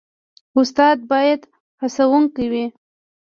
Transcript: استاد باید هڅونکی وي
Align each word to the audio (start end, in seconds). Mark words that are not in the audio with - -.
استاد 0.59 0.97
باید 1.11 1.41
هڅونکی 1.81 2.45
وي 2.51 2.65